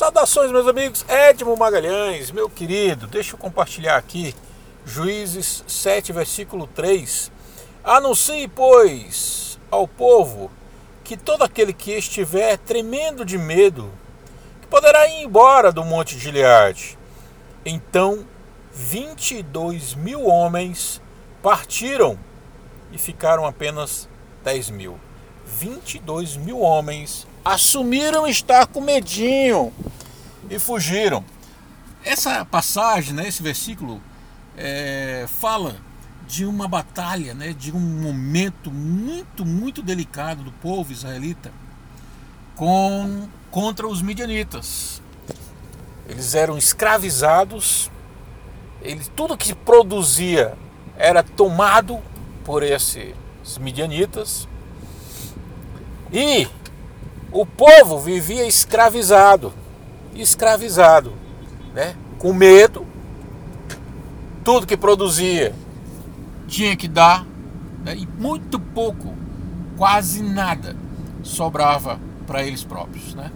[0.00, 1.04] Saudações, meus amigos.
[1.06, 4.34] Edmo Magalhães, meu querido, deixa eu compartilhar aqui.
[4.86, 7.30] Juízes 7, versículo 3.
[7.84, 10.50] Anuncie, pois, ao povo
[11.04, 13.92] que todo aquele que estiver tremendo de medo,
[14.62, 16.96] que poderá ir embora do monte de Gileade.
[17.62, 18.26] Então,
[18.72, 20.98] 22 mil homens
[21.42, 22.18] partiram
[22.90, 24.08] e ficaram apenas
[24.44, 24.98] 10 mil.
[25.44, 29.70] 22 mil homens assumiram estar com medinho
[30.50, 31.24] e fugiram.
[32.04, 34.02] Essa passagem, né, esse versículo,
[34.56, 35.76] é, fala
[36.26, 41.52] de uma batalha, né, de um momento muito, muito delicado do povo israelita
[42.56, 45.00] com, contra os midianitas.
[46.08, 47.90] Eles eram escravizados,
[48.82, 50.56] eles, tudo que produzia
[50.96, 51.98] era tomado
[52.44, 53.14] por esses
[53.58, 54.48] midianitas
[56.12, 56.48] e
[57.32, 59.52] o povo vivia escravizado,
[60.14, 61.12] escravizado,
[61.74, 61.94] né?
[62.18, 62.86] com medo,
[64.44, 65.54] tudo que produzia
[66.46, 67.24] tinha que dar,
[67.84, 67.96] né?
[67.96, 69.14] e muito pouco,
[69.76, 70.76] quase nada,
[71.22, 73.30] sobrava para eles próprios, né?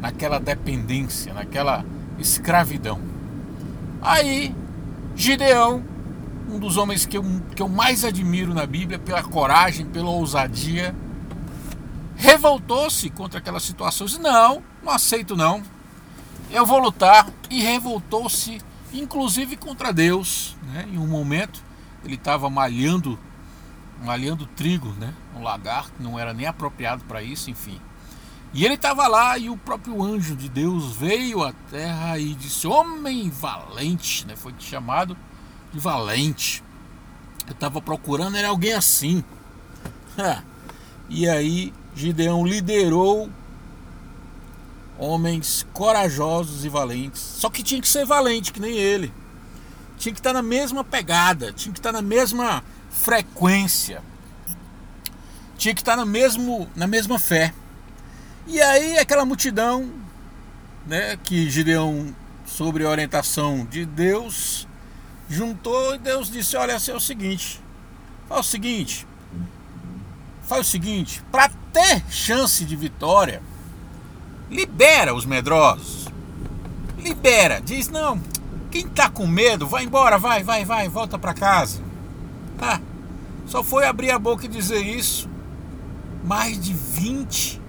[0.00, 1.84] naquela dependência, naquela
[2.18, 3.00] escravidão.
[4.02, 4.54] Aí,
[5.14, 5.82] Gideão,
[6.48, 10.94] um dos homens que eu, que eu mais admiro na Bíblia, pela coragem, pela ousadia,
[12.16, 14.06] revoltou-se contra aquela situação.
[14.06, 15.62] Disse, não, não aceito não.
[16.50, 17.28] Eu vou lutar.
[17.48, 18.60] E revoltou-se,
[18.92, 20.56] inclusive contra Deus.
[20.62, 20.88] Né?
[20.92, 21.62] Em um momento,
[22.04, 23.18] ele estava malhando,
[24.04, 25.14] malhando trigo, né?
[25.36, 27.80] um lagar, que não era nem apropriado para isso, enfim.
[28.52, 32.66] E ele estava lá e o próprio anjo de Deus veio à terra e disse:
[32.66, 34.34] Homem valente, né?
[34.34, 35.16] foi chamado
[35.72, 36.62] de valente.
[37.46, 39.22] Eu estava procurando era alguém assim.
[41.08, 43.30] e aí Gideão liderou
[45.00, 47.20] homens corajosos e valentes.
[47.20, 49.12] Só que tinha que ser valente, que nem ele.
[49.98, 54.02] Tinha que estar na mesma pegada, tinha que estar na mesma frequência.
[55.56, 57.52] Tinha que estar no mesmo, na mesma fé.
[58.46, 59.90] E aí aquela multidão,
[60.86, 62.14] né, que Gideão,
[62.46, 64.66] sobre a orientação de Deus,
[65.28, 67.60] juntou e Deus disse: Olha, é o seguinte,
[68.28, 69.06] faz o seguinte,
[70.42, 73.42] faz o seguinte, para ter chance de vitória,
[74.50, 76.08] libera os medrosos.
[76.98, 78.20] Libera, diz não,
[78.70, 81.80] quem tá com medo, vai embora, vai, vai, vai, volta para casa.
[82.58, 82.80] Tá?
[83.46, 85.28] Só foi abrir a boca e dizer isso.
[86.24, 87.60] Mais de 20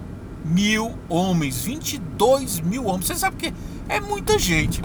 [0.43, 3.07] mil homens, 22 mil homens.
[3.07, 3.53] Você sabe que
[3.87, 4.81] é muita gente.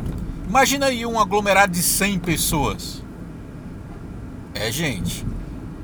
[0.48, 3.02] Imagina aí um aglomerado de 100 pessoas.
[4.54, 5.26] É gente.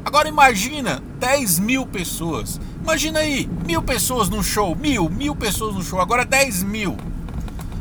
[0.04, 2.60] Agora imagina 10 mil pessoas.
[2.82, 6.96] Imagina aí, mil pessoas no show, mil, mil pessoas no show, agora 10 mil.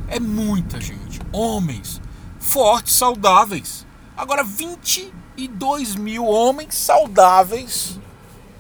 [0.07, 1.19] É muita gente.
[1.31, 2.00] Homens,
[2.39, 3.85] fortes, saudáveis.
[4.16, 8.00] Agora 22 mil homens saudáveis,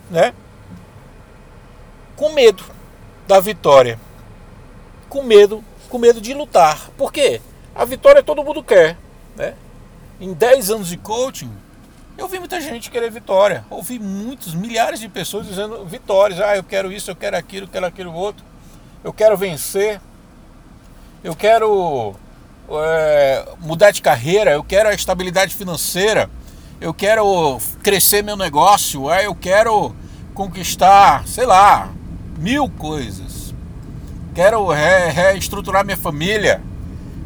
[0.09, 0.33] né?
[2.15, 2.63] Com medo
[3.27, 3.99] da vitória.
[5.07, 6.89] Com medo, com medo de lutar.
[6.97, 7.39] Por quê?
[7.75, 8.97] A vitória todo mundo quer,
[9.35, 9.53] né?
[10.19, 11.51] Em 10 anos de coaching,
[12.17, 13.65] eu vi muita gente querer vitória.
[13.69, 16.39] Ouvi muitos, milhares de pessoas dizendo vitórias.
[16.39, 18.43] Ah, eu quero isso, eu quero aquilo, eu quero aquilo outro.
[19.03, 19.99] Eu quero vencer.
[21.23, 22.13] Eu quero
[22.69, 24.51] é, mudar de carreira.
[24.51, 26.29] Eu quero a estabilidade financeira.
[26.79, 29.09] Eu quero crescer meu negócio.
[29.09, 29.95] Ah, eu quero
[30.33, 31.89] conquistar, sei lá,
[32.37, 33.53] mil coisas.
[34.33, 36.61] Quero re reestruturar minha família.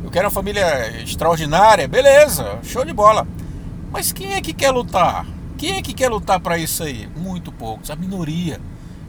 [0.04, 1.88] Eu quero uma família extraordinária.
[1.88, 3.28] Beleza, show de bola.
[3.96, 5.26] Mas quem é que quer lutar?
[5.58, 7.08] Quem é que quer lutar para isso aí?
[7.16, 8.60] Muito poucos, a minoria.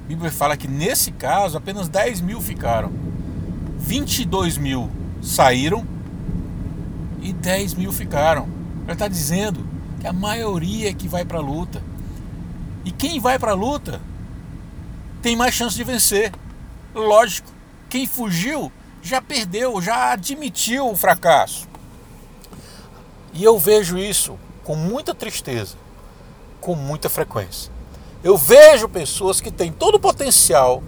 [0.04, 2.92] A Bíblia fala que nesse caso apenas 10 mil ficaram.
[3.78, 4.88] 22 mil
[5.20, 5.84] saíram
[7.20, 8.48] e 10 mil ficaram.
[8.84, 9.66] Ele está dizendo
[10.00, 11.82] que a maioria é que vai para a luta.
[12.84, 14.00] E quem vai para a luta
[15.20, 16.32] tem mais chance de vencer.
[16.94, 17.50] Lógico,
[17.88, 18.70] quem fugiu
[19.02, 21.66] já perdeu, já admitiu o fracasso.
[23.34, 25.76] E eu vejo isso com muita tristeza,
[26.60, 27.70] com muita frequência.
[28.24, 30.82] Eu vejo pessoas que têm todo o potencial,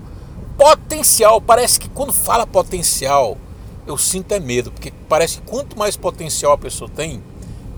[0.57, 3.39] potencial, parece que quando fala potencial,
[3.87, 7.23] eu sinto é medo, porque parece que quanto mais potencial a pessoa tem,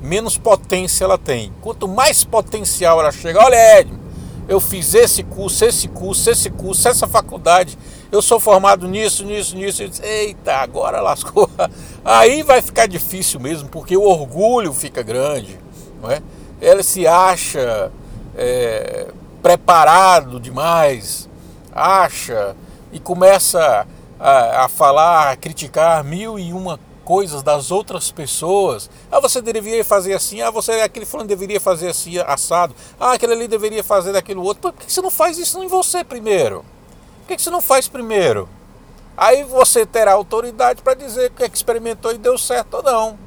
[0.01, 1.53] menos potência ela tem.
[1.61, 3.93] Quanto mais potencial ela chega, olha, Ed,
[4.49, 7.77] eu fiz esse curso, esse curso, esse curso, essa faculdade,
[8.11, 9.87] eu sou formado nisso, nisso, nisso.
[9.87, 11.49] Disse, Eita, agora lascou.
[12.03, 15.59] Aí vai ficar difícil mesmo, porque o orgulho fica grande
[16.01, 16.23] não é?
[16.61, 17.91] Ela se acha
[18.37, 19.09] é,
[19.43, 21.29] preparado demais,
[21.73, 22.55] acha
[22.93, 23.87] e começa
[24.19, 26.79] a, a falar, a criticar mil e uma
[27.11, 28.89] coisas das outras pessoas.
[29.11, 30.43] Ah, você deveria fazer assim.
[30.43, 32.73] Ah, você aquele fulano deveria fazer assim assado.
[33.01, 34.73] Ah, aquele ali deveria fazer daquilo outro.
[34.73, 36.65] Por que você não faz isso em você primeiro?
[37.21, 38.49] Por que você não faz primeiro?
[39.17, 43.19] Aí você terá autoridade para dizer que experimentou e deu certo ou não.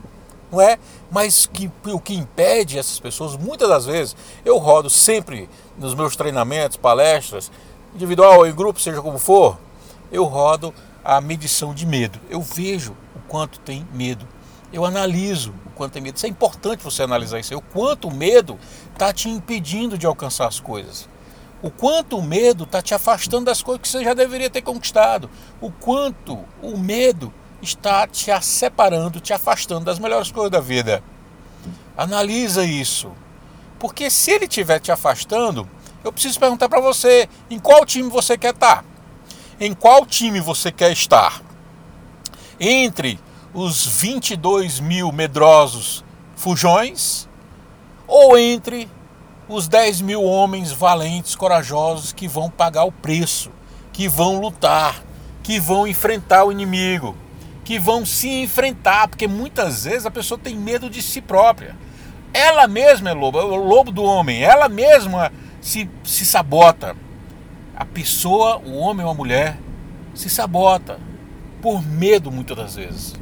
[0.53, 0.77] Não é?
[1.09, 4.15] Mas que, o que impede essas pessoas, muitas das vezes,
[4.45, 7.51] eu rodo sempre nos meus treinamentos, palestras,
[7.95, 9.57] individual ou em grupo, seja como for,
[10.11, 10.71] eu rodo
[11.03, 12.19] a medição de medo.
[12.29, 14.27] Eu vejo o quanto tem medo.
[14.71, 16.17] Eu analiso o quanto tem medo.
[16.17, 17.57] Isso é importante você analisar isso.
[17.57, 18.59] O quanto o medo
[18.91, 21.09] está te impedindo de alcançar as coisas.
[21.63, 25.31] O quanto o medo está te afastando das coisas que você já deveria ter conquistado.
[25.59, 31.03] O quanto o medo está te separando, te afastando das melhores coisas da vida.
[31.97, 33.11] Analisa isso.
[33.79, 35.67] Porque se ele estiver te afastando,
[36.03, 38.77] eu preciso perguntar para você: em qual time você quer estar?
[38.77, 38.85] Tá?
[39.59, 41.41] Em qual time você quer estar?
[42.59, 43.19] Entre
[43.53, 46.03] os 22 mil medrosos
[46.35, 47.29] fujões
[48.07, 48.89] ou entre
[49.47, 53.51] os 10 mil homens valentes, corajosos que vão pagar o preço,
[53.91, 55.03] que vão lutar,
[55.43, 57.15] que vão enfrentar o inimigo,
[57.63, 61.75] que vão se enfrentar, porque muitas vezes a pessoa tem medo de si própria.
[62.33, 65.31] Ela mesma é lobo, é o lobo do homem, ela mesma
[65.61, 66.95] se, se sabota.
[67.75, 69.57] A pessoa, o homem ou a mulher,
[70.13, 70.99] se sabota
[71.61, 73.13] por medo muitas das vezes.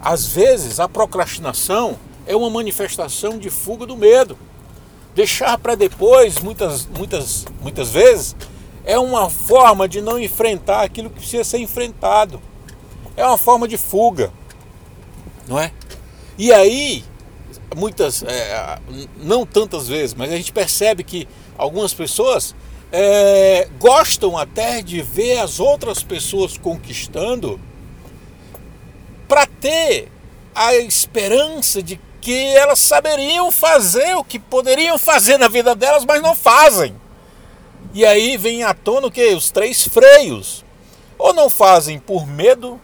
[0.00, 1.96] Às vezes a procrastinação
[2.26, 4.38] é uma manifestação de fuga do medo.
[5.14, 8.34] Deixar para depois, muitas, muitas, muitas vezes,
[8.84, 12.40] é uma forma de não enfrentar aquilo que precisa ser enfrentado.
[13.16, 14.32] É uma forma de fuga,
[15.46, 15.72] não é?
[16.36, 17.04] E aí,
[17.76, 18.78] muitas, é,
[19.16, 22.54] não tantas vezes, mas a gente percebe que algumas pessoas
[22.90, 27.60] é, gostam até de ver as outras pessoas conquistando
[29.28, 30.10] para ter
[30.54, 36.22] a esperança de que elas saberiam fazer o que poderiam fazer na vida delas, mas
[36.22, 36.94] não fazem.
[37.92, 39.34] E aí vem à tona o que?
[39.34, 40.64] Os três freios.
[41.18, 42.80] Ou não fazem por medo,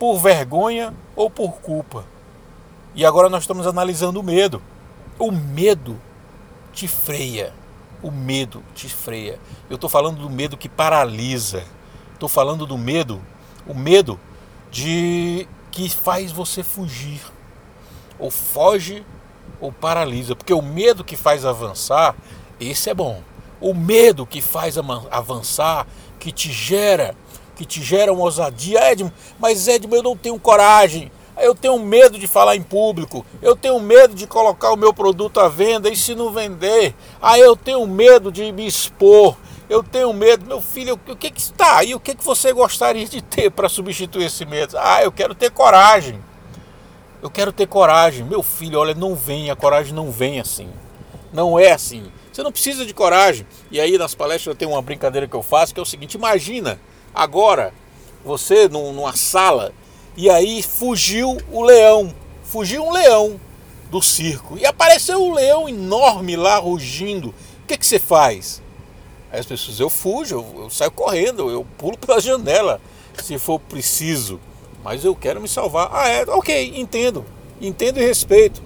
[0.00, 2.06] por vergonha ou por culpa.
[2.94, 4.62] E agora nós estamos analisando o medo.
[5.18, 6.00] O medo
[6.72, 7.52] te freia.
[8.02, 9.38] O medo te freia.
[9.68, 11.62] Eu estou falando do medo que paralisa.
[12.14, 13.20] Estou falando do medo,
[13.66, 14.18] o medo
[14.70, 17.20] de que faz você fugir
[18.18, 19.04] ou foge
[19.60, 22.14] ou paralisa, porque o medo que faz avançar,
[22.58, 23.22] esse é bom.
[23.60, 25.86] O medo que faz avançar,
[26.18, 27.14] que te gera,
[27.60, 31.12] que te gera uma ousadia, Edmo, mas Edmo, eu não tenho coragem.
[31.38, 35.40] Eu tenho medo de falar em público, eu tenho medo de colocar o meu produto
[35.40, 39.36] à venda e se não vender, aí eu tenho medo de me expor,
[39.68, 41.94] eu tenho medo, meu filho, o que que está aí?
[41.94, 44.76] O que que você gostaria de ter para substituir esse medo?
[44.78, 46.18] Ah, eu quero ter coragem.
[47.22, 48.24] Eu quero ter coragem.
[48.24, 50.68] Meu filho, olha, não vem, a coragem não vem assim.
[51.32, 52.10] Não é assim.
[52.30, 53.46] Você não precisa de coragem.
[53.70, 56.14] E aí nas palestras eu tenho uma brincadeira que eu faço que é o seguinte:
[56.14, 56.78] imagina
[57.14, 57.72] agora
[58.24, 59.72] você numa sala
[60.16, 63.40] e aí fugiu o leão, fugiu um leão
[63.90, 67.28] do circo e apareceu um leão enorme lá rugindo.
[67.28, 68.62] O que, que você faz?
[69.32, 72.80] Aí as pessoas, eu fujo, eu, eu saio correndo, eu pulo pela janela
[73.22, 74.40] se for preciso
[74.82, 75.90] mas eu quero me salvar.
[75.92, 77.24] Ah, é, ok, entendo,
[77.60, 78.62] entendo e respeito.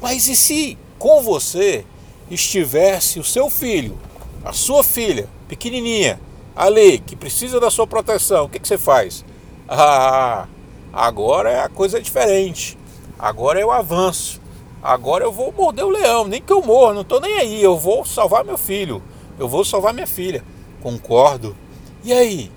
[0.00, 1.84] Mas e se com você
[2.30, 3.98] estivesse o seu filho,
[4.44, 6.20] a sua filha, pequenininha,
[6.54, 9.24] ali, que precisa da sua proteção, o que, que você faz?
[9.68, 10.46] Ah,
[10.92, 12.78] agora a coisa é diferente.
[13.18, 14.40] Agora eu avanço.
[14.82, 17.62] Agora eu vou morder o leão, nem que eu morra, não estou nem aí.
[17.62, 19.02] Eu vou salvar meu filho,
[19.38, 20.44] eu vou salvar minha filha.
[20.82, 21.56] Concordo.
[22.04, 22.52] E aí?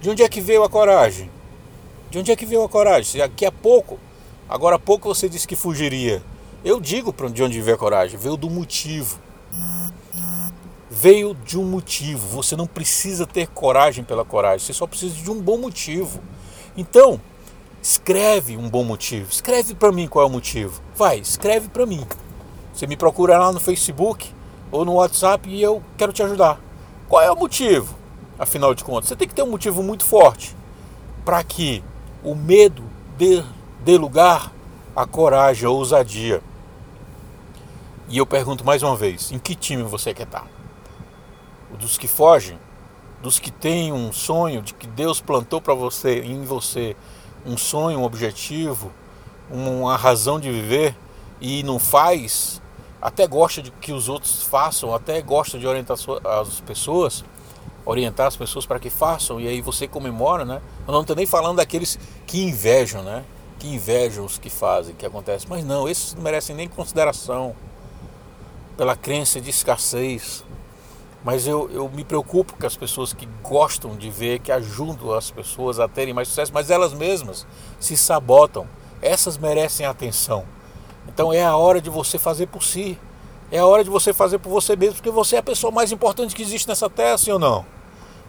[0.00, 1.30] De onde é que veio a coragem?
[2.10, 3.04] De onde é que veio a coragem?
[3.04, 3.98] Se daqui a pouco,
[4.48, 6.22] agora há pouco você disse que fugiria.
[6.64, 9.20] Eu digo de onde veio a coragem, veio do motivo.
[10.98, 12.26] Veio de um motivo.
[12.28, 16.20] Você não precisa ter coragem pela coragem, você só precisa de um bom motivo.
[16.74, 17.20] Então,
[17.82, 19.30] escreve um bom motivo.
[19.30, 20.80] Escreve para mim qual é o motivo.
[20.94, 22.06] Vai, escreve para mim.
[22.72, 24.32] Você me procura lá no Facebook
[24.72, 26.58] ou no WhatsApp e eu quero te ajudar.
[27.06, 27.94] Qual é o motivo?
[28.38, 30.56] Afinal de contas, você tem que ter um motivo muito forte
[31.26, 31.84] para que
[32.24, 32.82] o medo
[33.18, 33.42] dê,
[33.84, 34.50] dê lugar
[34.94, 36.42] à coragem, à ousadia.
[38.08, 40.55] E eu pergunto mais uma vez: em que time você quer estar?
[41.78, 42.58] Dos que fogem?
[43.22, 46.96] Dos que têm um sonho de que Deus plantou para você, em você,
[47.44, 48.92] um sonho, um objetivo,
[49.50, 50.96] uma razão de viver
[51.40, 52.60] e não faz,
[53.00, 57.24] até gosta de que os outros façam, até gosta de orientar as pessoas?
[57.86, 60.60] orientar as pessoas para que façam e aí você comemora, né?
[60.86, 63.24] Eu não estou nem falando daqueles que invejam, né?
[63.60, 65.46] Que invejam os que fazem, que acontece.
[65.48, 67.54] Mas não, esses não merecem nem consideração
[68.76, 70.44] pela crença de escassez.
[71.26, 75.28] Mas eu, eu me preocupo com as pessoas que gostam de ver, que ajudam as
[75.28, 77.44] pessoas a terem mais sucesso, mas elas mesmas
[77.80, 78.64] se sabotam.
[79.02, 80.44] Essas merecem atenção.
[81.08, 82.96] Então é a hora de você fazer por si.
[83.50, 85.90] É a hora de você fazer por você mesmo, porque você é a pessoa mais
[85.90, 87.66] importante que existe nessa terra, sim ou não?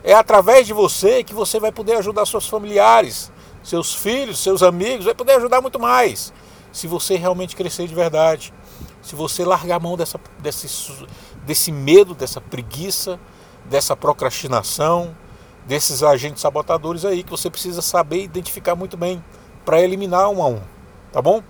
[0.03, 3.31] É através de você que você vai poder ajudar seus familiares,
[3.63, 6.33] seus filhos, seus amigos, vai poder ajudar muito mais.
[6.77, 8.53] Se você realmente crescer de verdade,
[9.01, 11.07] se você largar a mão dessa, desse,
[11.43, 13.19] desse medo, dessa preguiça,
[13.65, 15.17] dessa procrastinação,
[15.65, 19.24] desses agentes sabotadores aí que você precisa saber identificar muito bem
[19.65, 20.62] para eliminar um a um,
[21.12, 21.41] tá bom?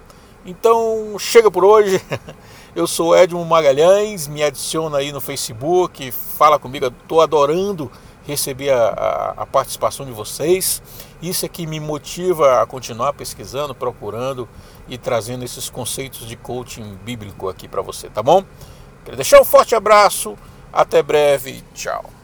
[0.46, 2.01] Então chega por hoje.
[2.74, 7.91] Eu sou Edmo Magalhães, me adiciona aí no Facebook, fala comigo, estou adorando
[8.27, 10.84] receber a, a, a, participação de vocês.
[11.22, 14.48] Isso é que me motiva a continuar pesquisando, procurando
[14.88, 18.43] e trazendo esses conceitos de coaching bíblico aqui para você, tá bom?
[19.05, 20.38] Quero deixar um forte abraço,
[20.72, 22.16] até breve, tchau.